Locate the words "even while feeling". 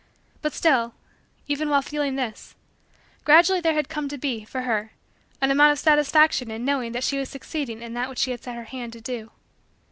1.47-2.15